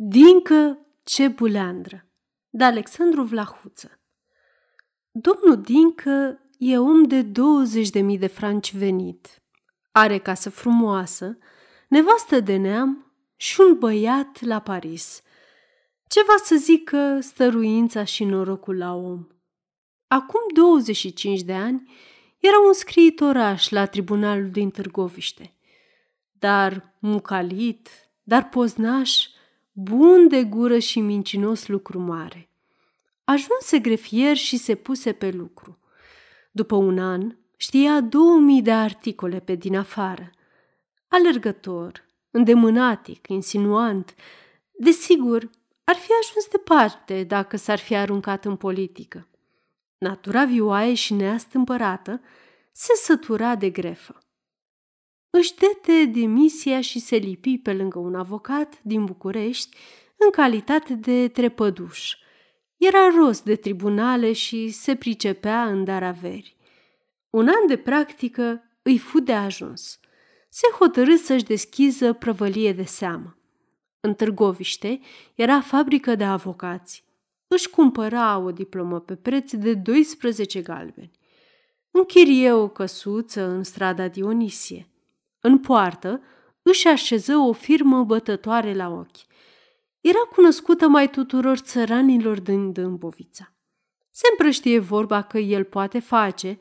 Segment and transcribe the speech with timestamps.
[0.00, 2.06] Dincă ce buleandră
[2.50, 4.00] de Alexandru Vlahuță
[5.10, 9.42] Domnul Dincă e om de 20.000 de franci venit.
[9.92, 11.38] Are casă frumoasă,
[11.88, 15.22] nevastă de neam și un băiat la Paris.
[16.06, 19.26] Ceva să zică stăruința și norocul la om.
[20.06, 21.90] Acum 25 de ani
[22.38, 25.54] era un scriitoraș la tribunalul din Târgoviște.
[26.32, 27.88] Dar mucalit,
[28.22, 29.36] dar poznaș,
[29.80, 32.50] bun de gură și mincinos lucru mare.
[33.24, 35.78] Ajunse grefier și se puse pe lucru.
[36.50, 40.30] După un an, știa 2000 de articole pe din afară.
[41.08, 44.14] Alergător, îndemânatic, insinuant,
[44.78, 45.50] desigur,
[45.84, 49.28] ar fi ajuns departe dacă s-ar fi aruncat în politică.
[49.98, 52.20] Natura vioaie și neastâmpărată
[52.72, 54.18] se sătura de grefă.
[55.30, 59.76] Își dete demisia și se lipi pe lângă un avocat din București
[60.16, 62.14] în calitate de trepăduș.
[62.76, 66.56] Era rost de tribunale și se pricepea în dar averi.
[67.30, 70.00] Un an de practică îi fu de ajuns.
[70.48, 73.36] Se hotărâ să-și deschiză prăvălie de seamă.
[74.00, 75.00] În Târgoviște
[75.34, 77.04] era fabrică de avocați.
[77.46, 81.10] Își cumpăra o diplomă pe preț de 12 galbeni.
[81.90, 84.88] Închirie o căsuță în strada Dionisie.
[85.40, 86.22] În poartă
[86.62, 89.26] își așeză o firmă bătătoare la ochi.
[90.00, 93.52] Era cunoscută mai tuturor țăranilor din Dâmbovița.
[94.10, 96.58] Se împrăștie vorba că el poate face,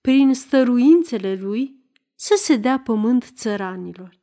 [0.00, 1.76] prin stăruințele lui,
[2.14, 4.20] să se dea pământ țăranilor.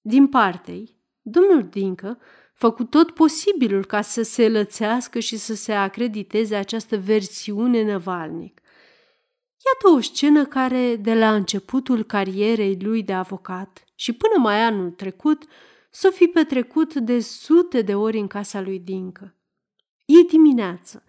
[0.00, 2.18] Din partei, domnul Dincă
[2.52, 8.60] făcu tot posibilul ca să se lățească și să se acrediteze această versiune năvalnic.
[9.68, 14.90] Iată o scenă care, de la începutul carierei lui de avocat și până mai anul
[14.90, 15.44] trecut,
[15.90, 19.34] s-o fi petrecut de sute de ori în casa lui Dincă.
[20.04, 21.04] E dimineață.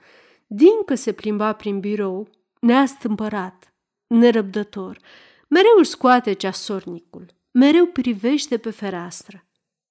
[0.47, 3.73] Dincă se plimba prin birou, neastâmpărat,
[4.07, 4.99] nerăbdător.
[5.47, 9.47] Mereu își scoate ceasornicul, mereu privește pe fereastră.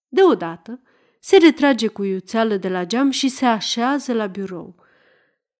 [0.08, 0.80] Deodată
[1.20, 4.74] se retrage cu iuțeală de la geam și se așează la birou.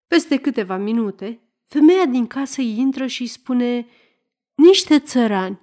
[0.06, 3.86] Peste câteva minute, Femeia din casă îi intră și îi spune
[4.54, 5.60] niște țărani.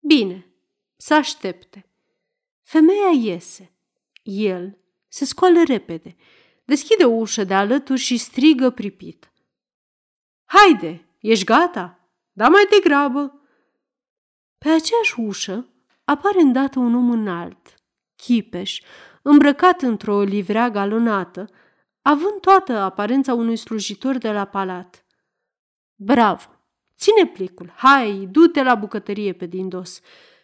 [0.00, 0.46] Bine,
[0.96, 1.90] să aștepte.
[2.62, 3.72] Femeia iese.
[4.22, 6.16] El se scoală repede,
[6.64, 9.32] deschide o ușă de alături și strigă pripit.
[10.44, 12.10] Haide, ești gata?
[12.32, 13.40] Da mai degrabă!
[14.58, 15.68] Pe aceeași ușă
[16.04, 17.74] apare îndată un om înalt,
[18.16, 18.82] chipeș,
[19.22, 21.48] îmbrăcat într-o livrea galonată,
[22.08, 25.04] având toată aparența unui slujitor de la palat.
[25.94, 26.42] Bravo!
[26.96, 30.00] Ține plicul, hai, du-te la bucătărie pe din dos.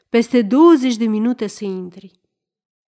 [0.09, 2.21] Peste 20 de minute să intri.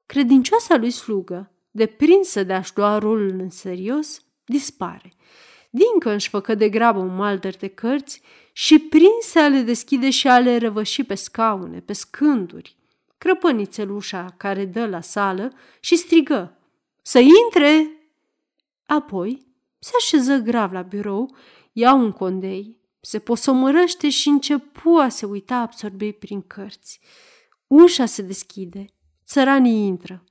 [0.06, 5.12] Credincioasa lui slugă, deprinsă de a-și lua rolul în serios, dispare.
[5.70, 8.20] Dincă își făcă de grabă un malter de cărți
[8.52, 12.76] și prinse a le deschide și a le răvăși pe scaune, pe scânduri.
[13.18, 16.58] Crăpănițel ușa care dă la sală și strigă.
[17.02, 17.95] Să intre!
[18.86, 19.46] Apoi
[19.78, 21.36] se așeză grav la birou,
[21.72, 27.00] ia un condei, se posomărăște și începu a se uita absorbei prin cărți.
[27.66, 28.84] Ușa se deschide,
[29.24, 30.24] țăranii intră.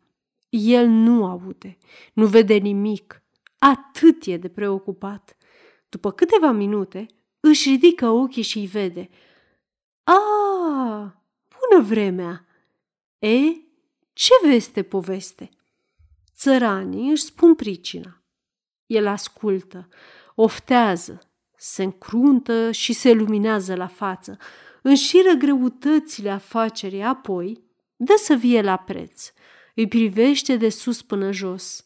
[0.49, 1.77] El nu aude,
[2.13, 3.23] nu vede nimic,
[3.57, 5.37] atât e de preocupat.
[5.89, 7.05] După câteva minute,
[7.39, 9.09] își ridică ochii și îi vede.
[10.03, 12.45] A, bună vremea!
[13.19, 13.39] E,
[14.13, 15.49] ce veste poveste?
[16.35, 18.24] Țăranii își spun pricina.
[18.85, 19.87] El ascultă,
[20.35, 21.19] oftează,
[21.57, 24.37] se încruntă și se luminează la față,
[24.81, 27.63] înșiră greutățile afacerii, apoi
[27.95, 29.31] dă să vie la preț,
[29.75, 31.83] îi privește de sus până jos.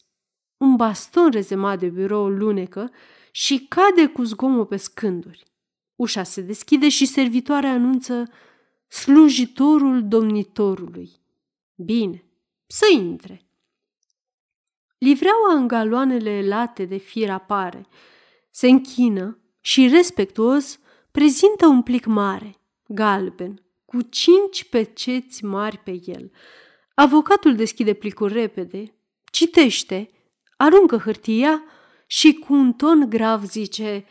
[0.56, 2.90] Un baston rezemat de birou lunecă
[3.30, 5.44] și cade cu zgomot pe scânduri.
[5.94, 8.30] Ușa se deschide și servitoarea anunță
[8.86, 11.10] slujitorul domnitorului.
[11.74, 12.24] Bine,
[12.66, 13.49] să intre.
[15.00, 17.86] Livreaua în galoanele late de fir apare,
[18.50, 20.78] se închină și, respectuos,
[21.10, 22.56] prezintă un plic mare,
[22.86, 26.30] galben, cu cinci peceți mari pe el.
[26.94, 28.94] Avocatul deschide plicul repede,
[29.30, 30.10] citește,
[30.56, 31.64] aruncă hârtia
[32.06, 34.06] și cu un ton grav zice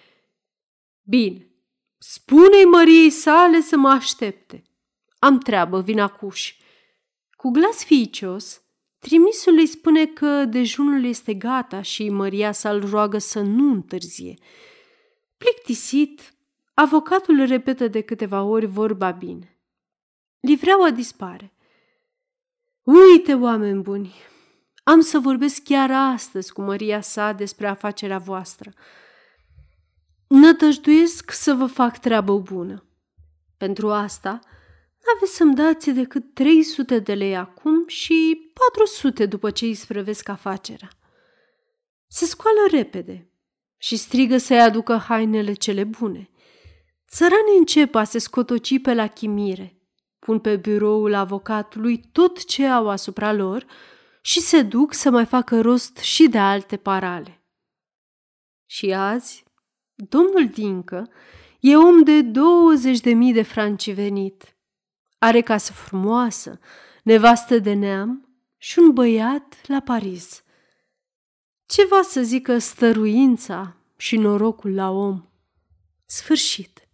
[1.04, 1.52] Bine,
[1.98, 4.64] spune-i măriei sale să mă aștepte.
[5.20, 6.58] Am treabă, vin acuși.
[7.32, 8.62] Cu glas fiicios,
[9.00, 14.34] Trimisul îi spune că dejunul este gata și Maria să-l roagă să nu întârzie.
[15.38, 16.34] Plictisit,
[16.74, 19.58] avocatul repetă de câteva ori vorba bine.
[20.40, 21.54] Livreaua dispare.
[22.84, 24.14] Uite, oameni buni,
[24.84, 28.74] Am să vorbesc chiar astăzi cu Maria sa despre afacerea voastră.
[30.28, 32.84] Nătăjduiesc să vă fac treabă bună.
[33.58, 34.40] Pentru asta,
[35.14, 40.90] n-aveți să-mi dați decât 300 de lei acum și 400 după ce îi sprăvesc afacerea.
[42.08, 43.32] Se scoală repede
[43.78, 46.30] și strigă să-i aducă hainele cele bune.
[47.08, 49.82] Țăranii încep a se scotoci pe la chimire,
[50.20, 53.66] pun pe biroul avocatului tot ce au asupra lor
[54.22, 57.44] și se duc să mai facă rost și de alte parale.
[58.66, 59.44] Și azi,
[59.96, 61.10] domnul Dincă
[61.60, 64.59] e om de 20.000 de franci venit.
[65.20, 66.60] Are casă frumoasă,
[67.04, 70.44] nevastă de neam și un băiat la Paris.
[71.66, 75.24] Ce va să zică stăruința și norocul la om?
[76.06, 76.88] Sfârșit.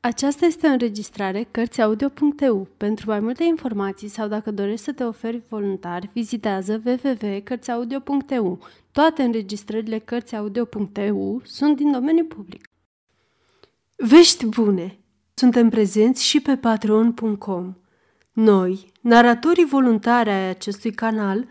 [0.00, 2.68] Aceasta este o înregistrare Cărțiaudio.eu.
[2.76, 8.58] Pentru mai multe informații sau dacă dorești să te oferi voluntar, vizitează www.cărțiaudio.eu.
[8.92, 12.70] Toate înregistrările Cărțiaudio.eu sunt din domeniu public.
[13.96, 15.03] Vești bune!
[15.34, 17.74] Suntem prezenți și pe patreon.com.
[18.32, 21.46] Noi, naratorii voluntari ai acestui canal,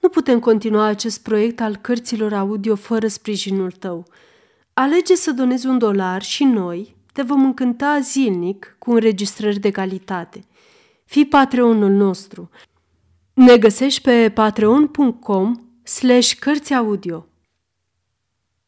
[0.00, 4.06] nu putem continua acest proiect al cărților audio fără sprijinul tău.
[4.72, 10.44] Alege să donezi un dolar și noi, te vom încânta zilnic cu înregistrări de calitate.
[11.04, 12.50] Fii Patreonul nostru.
[13.34, 17.26] Ne găsești pe patreon.com slash cărți audio.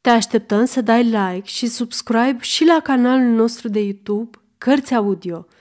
[0.00, 5.46] Te așteptăm să dai like și subscribe și la canalul nostru de YouTube Cărți Audio–